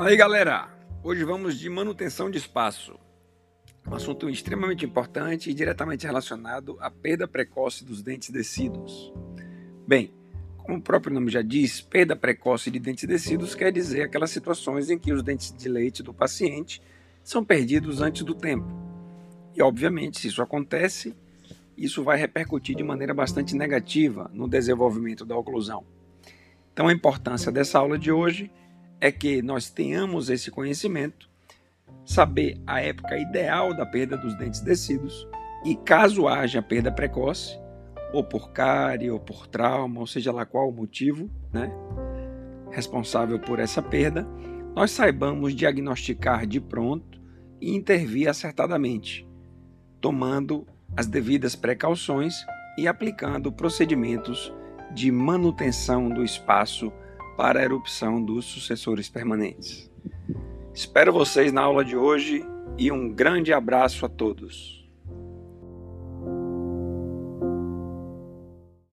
[0.00, 0.66] Aí galera,
[1.04, 2.98] hoje vamos de manutenção de espaço.
[3.86, 9.12] Um assunto extremamente importante e diretamente relacionado à perda precoce dos dentes descidos.
[9.86, 10.10] Bem,
[10.56, 14.88] como o próprio nome já diz, perda precoce de dentes descidos quer dizer aquelas situações
[14.88, 16.80] em que os dentes de leite do paciente
[17.22, 18.72] são perdidos antes do tempo.
[19.54, 21.14] E obviamente, se isso acontece,
[21.76, 25.84] isso vai repercutir de maneira bastante negativa no desenvolvimento da oclusão.
[26.72, 28.50] Então, a importância dessa aula de hoje
[29.00, 31.28] é que nós tenhamos esse conhecimento,
[32.04, 35.26] saber a época ideal da perda dos dentes descidos
[35.64, 37.58] e, caso haja perda precoce,
[38.12, 41.72] ou por cárie, ou por trauma, ou seja lá qual o motivo né,
[42.70, 44.26] responsável por essa perda,
[44.74, 47.20] nós saibamos diagnosticar de pronto
[47.60, 49.26] e intervir acertadamente,
[50.00, 52.34] tomando as devidas precauções
[52.76, 54.52] e aplicando procedimentos
[54.92, 56.92] de manutenção do espaço
[57.36, 59.90] para a erupção dos sucessores permanentes.
[60.74, 62.44] Espero vocês na aula de hoje
[62.78, 64.79] e um grande abraço a todos.